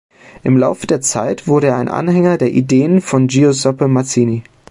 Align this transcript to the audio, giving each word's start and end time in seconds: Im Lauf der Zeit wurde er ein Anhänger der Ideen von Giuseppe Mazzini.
Im 0.41 0.57
Lauf 0.57 0.87
der 0.87 0.99
Zeit 1.01 1.47
wurde 1.47 1.67
er 1.67 1.77
ein 1.77 1.87
Anhänger 1.87 2.39
der 2.39 2.51
Ideen 2.51 3.01
von 3.01 3.27
Giuseppe 3.27 3.87
Mazzini. 3.87 4.41